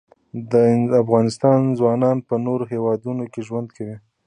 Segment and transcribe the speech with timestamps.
[0.51, 0.53] د
[1.03, 3.97] افغانستان ځوانان په نورو هیوادونو کې ژوند کوي.